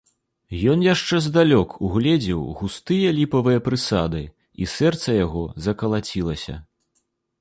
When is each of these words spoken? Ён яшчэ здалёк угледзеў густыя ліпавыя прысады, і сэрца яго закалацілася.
Ён 0.71 0.79
яшчэ 0.93 1.19
здалёк 1.25 1.75
угледзеў 1.89 2.41
густыя 2.61 3.13
ліпавыя 3.19 3.59
прысады, 3.67 4.23
і 4.65 4.73
сэрца 4.75 5.09
яго 5.19 5.43
закалацілася. 5.67 6.55